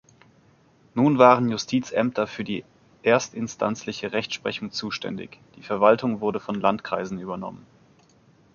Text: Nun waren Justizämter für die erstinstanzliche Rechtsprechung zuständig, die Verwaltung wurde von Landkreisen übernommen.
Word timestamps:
Nun 0.95 1.19
waren 1.19 1.47
Justizämter 1.51 2.25
für 2.25 2.43
die 2.43 2.65
erstinstanzliche 3.03 4.11
Rechtsprechung 4.13 4.71
zuständig, 4.71 5.37
die 5.57 5.61
Verwaltung 5.61 6.21
wurde 6.21 6.39
von 6.39 6.55
Landkreisen 6.59 7.19
übernommen. 7.19 7.67